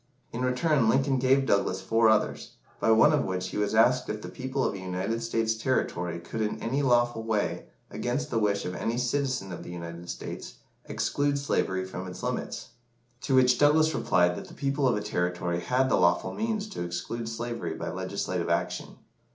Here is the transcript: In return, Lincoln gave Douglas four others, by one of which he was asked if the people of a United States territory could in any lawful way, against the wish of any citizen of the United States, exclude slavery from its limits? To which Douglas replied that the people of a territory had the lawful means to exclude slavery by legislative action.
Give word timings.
In 0.33 0.41
return, 0.41 0.89
Lincoln 0.89 1.19
gave 1.19 1.45
Douglas 1.45 1.79
four 1.79 2.09
others, 2.09 2.53
by 2.79 2.89
one 2.89 3.13
of 3.13 3.23
which 3.23 3.49
he 3.49 3.57
was 3.57 3.75
asked 3.75 4.09
if 4.09 4.23
the 4.23 4.29
people 4.29 4.63
of 4.65 4.73
a 4.73 4.79
United 4.79 5.21
States 5.21 5.53
territory 5.53 6.19
could 6.19 6.41
in 6.41 6.59
any 6.59 6.81
lawful 6.81 7.21
way, 7.21 7.67
against 7.91 8.31
the 8.31 8.39
wish 8.39 8.65
of 8.65 8.73
any 8.73 8.97
citizen 8.97 9.51
of 9.51 9.61
the 9.61 9.69
United 9.69 10.09
States, 10.09 10.55
exclude 10.85 11.37
slavery 11.37 11.85
from 11.85 12.07
its 12.07 12.23
limits? 12.23 12.69
To 13.21 13.35
which 13.35 13.59
Douglas 13.59 13.93
replied 13.93 14.35
that 14.35 14.47
the 14.47 14.55
people 14.55 14.87
of 14.87 14.97
a 14.97 15.01
territory 15.03 15.59
had 15.59 15.87
the 15.87 15.97
lawful 15.97 16.33
means 16.33 16.67
to 16.69 16.81
exclude 16.81 17.29
slavery 17.29 17.75
by 17.75 17.91
legislative 17.91 18.49
action. 18.49 18.97